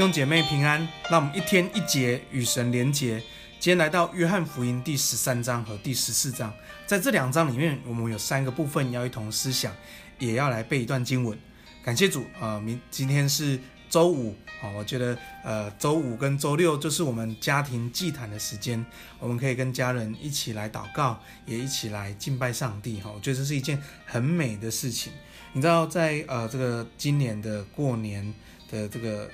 [0.00, 3.18] 弟兄姐妹平安，让我们一天一节与神连结。
[3.58, 6.50] 今天来到约翰福音第十三章和第十四章，
[6.86, 9.76] 在这两章里面，我们有三个部分要一同思想，
[10.18, 11.38] 也要来背一段经文。
[11.84, 12.58] 感谢主啊！
[12.58, 13.60] 明今天是
[13.90, 18.82] 周五啊，我觉得呃周五跟周六就是我们家庭祭坛的时间，
[19.18, 23.12] 我们可以跟家人一起来祷告，也一起来敬拜上帝哈。
[23.14, 25.12] 我觉得这是一件很美的事情。
[25.52, 28.32] 你知道在呃这个今年的过年
[28.70, 29.30] 的这个。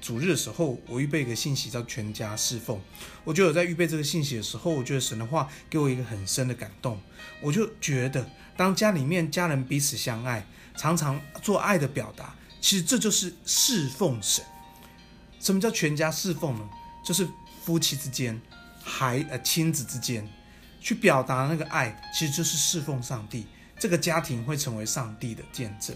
[0.00, 2.80] 主日的时候，我预备一个信息叫全家侍奉。
[3.24, 7.00] 我觉得我在预备这个信息的时候，我觉得神的话给我一个很深的感动。
[7.40, 10.46] 我就觉得，当家里面家人彼此相爱，
[10.76, 14.44] 常常做爱的表达，其实这就是侍奉神。
[15.40, 16.68] 什么叫全家侍奉呢？
[17.04, 17.28] 就是
[17.64, 18.40] 夫妻之间、
[18.82, 20.28] 孩呃亲子之间
[20.80, 23.46] 去表达那个爱，其实就是侍奉上帝。
[23.78, 25.94] 这个家庭会成为上帝的见证。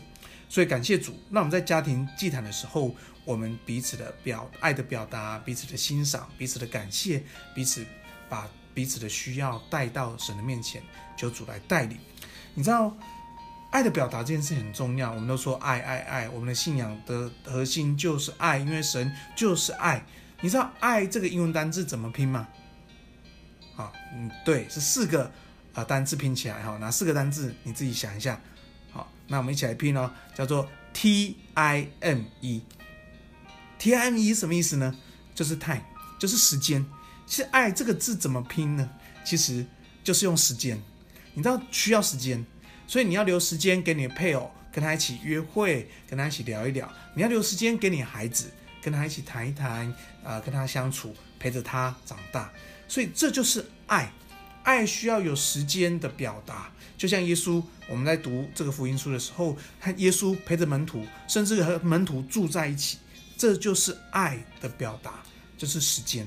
[0.51, 2.93] 所以感谢主，那我们在家庭祭坛的时候，
[3.25, 7.23] 我们彼此的表爱的表达，彼此的欣赏，彼此的感谢，
[7.55, 7.87] 彼此
[8.29, 10.83] 把彼此的需要带到神的面前，
[11.17, 11.97] 求主来带领。
[12.55, 12.93] 你知道，
[13.71, 15.13] 爱的表达这件事很重要。
[15.13, 20.05] 我们都说爱爱爱，我们的信仰的核心就是爱，因为神就是爱。
[20.41, 22.49] 你知道爱这个英文单字怎么拼吗？
[23.77, 25.31] 好，嗯，对，是四个
[25.75, 27.55] 啊单字拼起来哈，哪四个单字？
[27.63, 28.41] 你自己想一下。
[29.31, 32.61] 那我们一起来拼哦，叫做 T I M E。
[33.79, 34.99] T I M E 什么意思呢？
[35.37, 35.85] 就是 time，
[36.19, 36.85] 就是时间。
[37.27, 38.91] 其实爱这个字怎么拼呢？
[39.25, 39.65] 其实
[40.03, 40.83] 就是用时间。
[41.33, 42.45] 你知道需要时间，
[42.89, 46.93] 所以你要留时间给你的配偶，跟他一起约会，跟他一起聊一聊。
[47.15, 48.51] 你要留时间给你孩子，
[48.83, 52.53] 跟他一起谈一谈，啊、跟他相处，陪着他长大。
[52.89, 54.13] 所以这就是爱。
[54.71, 62.99] 爱需要有时间的表达，就像耶稣，我们在读这个福音书的时候，看耶稣陪着门徒，甚至和门徒住在一起，
[63.37, 65.25] 这就是爱的表达，
[65.59, 66.25] 就是时间。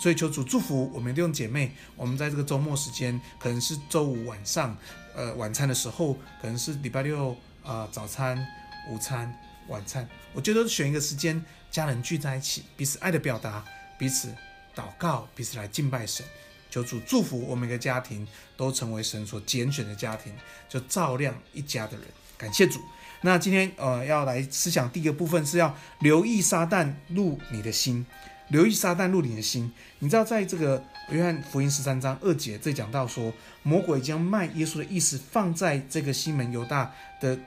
[0.00, 4.76] 所以求主祝福我们弟兄姐妹，我们在这个周末时间，可能是周五晚上，
[5.14, 7.30] 呃，晚餐的时候，可能是礼拜六
[7.62, 8.44] 啊、呃，早餐、
[8.90, 9.32] 午餐、
[9.68, 11.40] 晚餐，我觉得选一个时间，
[11.70, 13.64] 家人聚在一起，彼此爱的表达，
[13.96, 14.34] 彼此
[14.74, 16.26] 祷告，彼此来敬拜神。
[16.74, 18.26] 求主祝福我们每个家庭
[18.56, 20.34] 都成为神所拣选的家庭，
[20.68, 22.04] 就照亮一家的人。
[22.36, 22.80] 感谢主。
[23.20, 28.04] 那今天呃要来思想第一个部分是要留意撒旦入你的心，
[28.48, 29.72] 留意撒旦入你的心。
[30.00, 33.32] 你知道在这个约翰福音十三章二节这讲到说，
[33.62, 37.38] 魔鬼将卖耶稣的意思放在这个西门犹大的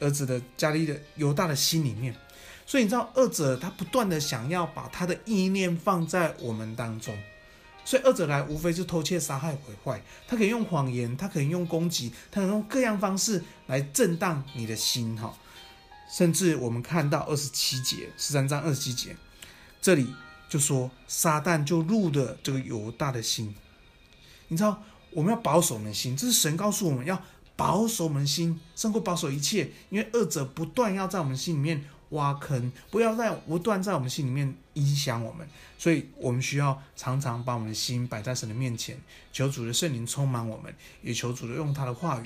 [0.00, 2.14] 儿子的加利的犹大的心里面，
[2.64, 7.14] 所以你知道二者他不断的想要把他的意念放在我们当中。
[7.84, 10.00] 所以恶者来，无非是偷窃、杀害、毁坏。
[10.28, 15.34] 他可以用谎言，他可以用攻击，他能用各样方式来震荡你的心，哈。
[16.10, 19.16] 甚至我们看到二十七节，十三章二十七节，
[19.80, 20.14] 这里
[20.48, 23.54] 就说撒旦就入了这个犹大的心。
[24.48, 27.20] 你知道，我们要保守我们的心，这是神告诉我们要
[27.56, 31.84] 保守我们心，胜过保守一切，因为恶者不断要在我们心里面。
[32.12, 35.46] 挖坑，不要在不断在我们心里面影响我们，
[35.76, 38.96] 所以我们需要常常把我们的心摆在神的面前，
[39.32, 42.24] 求主的圣灵充满我们，也求主的用他的话语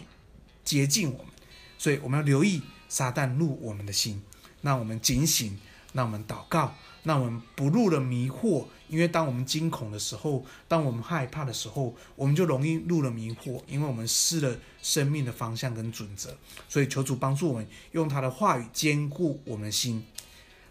[0.63, 1.33] 接近我们。
[1.79, 4.23] 所以我们要留意撒旦入我们的心，
[4.63, 5.59] 让我们警醒，
[5.93, 6.75] 让我们祷告。
[7.09, 16.37] 那我们不入了迷惑，因为当我们惊恐的时候，当我们害怕的时候，我们就容易入了迷惑，因为我们失了生命的方向跟准则。
[16.69, 20.05] 所以求主帮助我们，用他的话语坚固我们的心。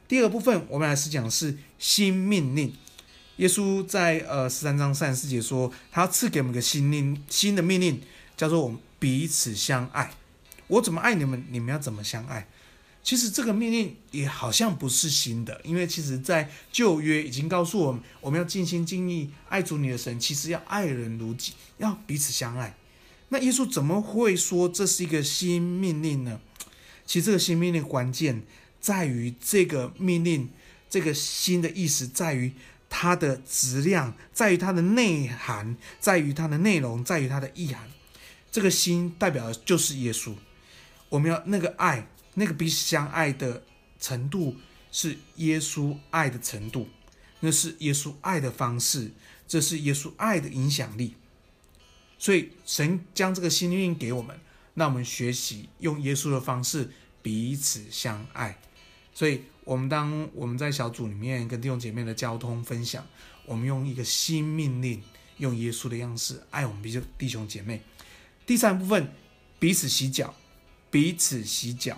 [0.09, 2.73] 第二部分，我们来思讲是新命令。
[3.37, 8.01] 耶稣在呃十三章三十四节说，他赐给我们个新令，新的命令，
[8.35, 10.11] 叫做我们彼此相爱。
[10.67, 12.47] 我怎么爱你们，你们要怎么相爱。
[13.05, 22.75] 其实这个命令也好像不是新的，因为其实在旧约已经告诉我们，我们要尽心尽意爱主你的神，其实要爱人如己，要彼此相爱。
[23.29, 26.41] 那耶稣怎么会说这是一个新命令呢？
[27.05, 28.41] 其实这个新命令关键
[28.81, 30.49] 在于这个命令，
[30.89, 32.53] 这个新的意思在于
[32.89, 37.87] 它的质量，在于它的内涵，在于它的内容，在于它的意涵。
[38.51, 40.33] 这个新代表的就是耶稣，
[41.09, 42.07] 我们要那个爱。
[42.35, 43.63] 那个彼此相爱的
[43.99, 44.55] 程度
[44.91, 46.87] 是耶稣爱的程度，
[47.39, 49.11] 那是耶稣爱的方式，
[49.47, 51.15] 这是耶稣爱的影响力。
[52.17, 54.39] 所以神将这个新命令给我们，
[54.73, 56.91] 让我们学习用耶稣的方式
[57.21, 58.57] 彼此相爱。
[59.13, 63.05] 所以，我们当我们在小组里面跟弟兄姐妹的交通分享，
[63.45, 65.01] 我们用一个新命令，
[65.37, 67.81] 用耶稣的样式爱我们弟弟兄姐妹。
[68.45, 69.11] 第三部分，
[69.57, 70.35] 彼此洗脚，
[70.91, 71.97] 彼此洗脚。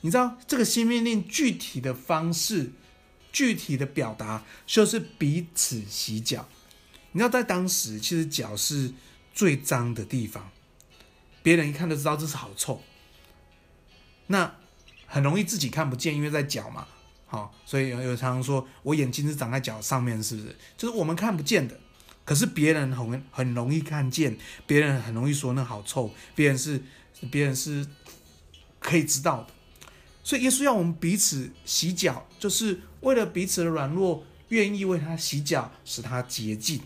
[0.00, 2.72] 你知道这个新命令具体的方式
[3.32, 6.48] 具体的表达就是彼此洗脚。
[7.12, 8.92] 你知道，在当时，其实脚是
[9.34, 10.50] 最脏的地方，
[11.42, 12.82] 别人一看就知道这是好臭。
[14.28, 14.54] 那
[15.06, 16.86] 很容易自己看不见，因为在脚嘛，
[17.26, 20.54] 好，所以有有常常说我眼睛是长在脚上面，是不是？
[20.76, 21.80] 就是我们看不见的，
[22.24, 24.36] 可是别人很很容易看见，
[24.66, 26.82] 别人很容易说那好臭，别人是
[27.30, 27.86] 别人是
[28.78, 29.54] 可以知道的。
[30.28, 36.82] 所以耶稣要我们彼此洗脚，就是为了彼此的软弱，愿意为他洗脚，使他洁净。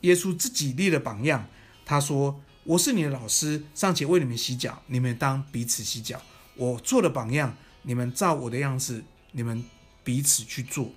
[0.00, 1.46] 耶稣自己立了榜样，
[1.84, 6.20] 他说：“我是你的老师，尚且为你们洗脚，你们当彼此洗脚。
[6.56, 9.64] 我做了榜样，你们照我的样子，你们
[10.02, 10.90] 彼此去做。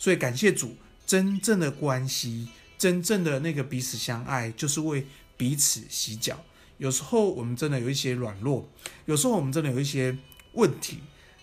[0.00, 0.76] 所以感谢主，
[1.06, 5.06] 真正的关系，真正的那个彼此相爱，就是为
[5.36, 6.42] 彼此洗脚。
[6.78, 8.68] 有时候我们真的有一些软弱，
[9.06, 10.18] 有时候我们真的有一些
[10.54, 10.98] 问题。”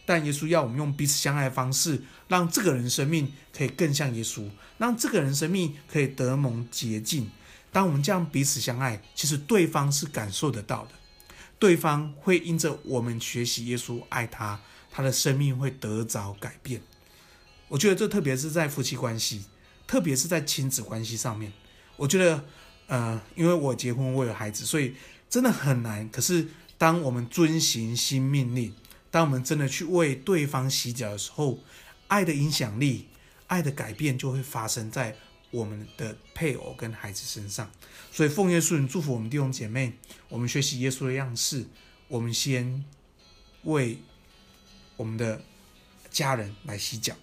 [0.07, 7.29] 但耶稣要我们用彼此相爱的方式，让这个人生命可以更像耶稣，让这个人生命可以得蒙洁净。
[7.73, 10.91] 当我们这样彼此相爱，其实对方是感受得到的，
[11.59, 16.81] 对方会因着我们学习耶稣爱他，他的生命会得着改变。
[17.67, 19.43] 我觉得这特别是在夫妻关系，
[19.85, 21.51] 特别是在亲子关系上面。
[21.97, 22.45] 我觉得，
[22.87, 24.95] 呃，因为我结婚，我有孩子，所以
[25.29, 26.09] 真的很难。
[26.09, 28.73] 可是当我们遵行新命令，
[29.17, 31.57] 当我们真的去为对方洗脚的时候，
[32.07, 33.07] 爱的影响力、
[33.47, 35.15] 爱的改变就会发生在
[35.49, 37.71] 我们的配偶跟孩子身上。
[38.11, 39.93] 所以，奉耶稣名祝福我们弟兄姐妹，
[40.29, 41.65] 我们学习耶稣的样式，
[42.07, 42.85] 我们先
[43.63, 43.97] 为
[44.97, 45.41] 我们的
[46.11, 47.15] 家人来洗脚。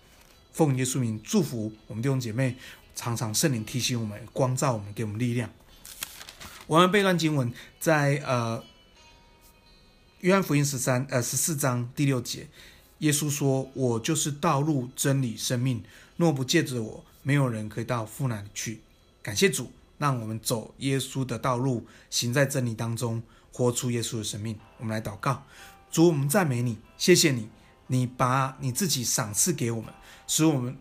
[0.52, 2.56] 奉耶稣名祝福我们弟兄姐妹，
[2.96, 5.48] 常常圣灵提醒我们、光照我们、给我们力量。
[6.66, 8.64] 我们背段经文在呃。
[10.24, 12.48] 约翰福音十三呃十四章第六节，
[13.00, 15.84] 耶稣说：“我就是道路、真理、生命，
[16.16, 18.80] 若不借着我，没有人可以到父那里去。”
[19.22, 23.22] 感谢主，让我们走耶稣的道路，行在真理当中，
[23.52, 24.58] 活出耶稣的生命。
[24.78, 25.44] 我们来祷告，
[25.90, 27.50] 主，我们赞美你，谢谢你，
[27.88, 29.92] 你把你自己赏赐给我们，
[30.26, 30.74] 使我们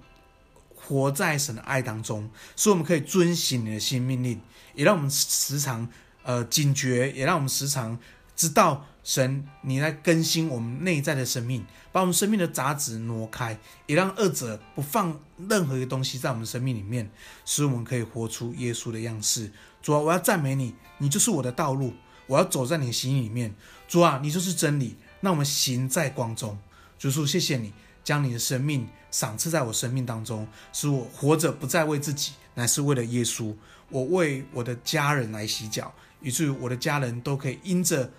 [0.73, 4.39] 活在神的爱当中，使我们可以遵行你的新命令，
[4.73, 5.89] 也让我们时常
[6.23, 7.99] 呃警觉，也让我们时常
[8.35, 8.85] 知道。
[9.05, 15.19] 神，你来更新我们内在的生命，把我们生命的杂质挪开，也让恶者不放
[15.49, 17.11] 任何一个东西在我们生命里面，
[17.43, 19.51] 使我们可以活出耶稣的样式。
[19.81, 21.93] 主啊，我要赞美你，你就是我的道路，
[22.27, 23.53] 我要走在你的心里面。
[23.89, 26.57] 主啊，你就是真理，让我们行在光中。
[26.97, 27.73] 主说，谢谢你
[28.05, 33.53] 将你的生命赏赐在我生命当中，使我活着不再为自己，乃是为了耶稣。
[33.89, 38.09] 我为我的家人来洗脚，以至于我的家人都可以因着。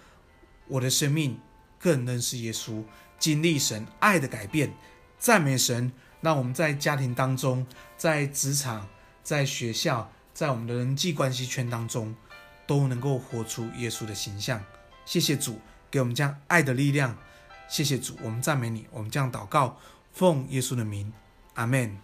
[0.68, 1.38] 我的生命
[1.78, 2.82] 更认识耶稣，
[3.18, 4.74] 经历神爱的改变，
[5.18, 7.66] 赞美神，让我们在家庭当中，
[7.96, 8.88] 在职场，
[9.22, 12.14] 在学校，在我们的人际关系圈当中，
[12.66, 14.62] 都能够活出耶稣的形象。
[15.04, 17.16] 谢谢主给我们这样爱的力量，
[17.68, 19.78] 谢谢主，我们赞美你，我们这样祷告，
[20.12, 21.12] 奉耶稣的名，
[21.54, 21.98] 阿门。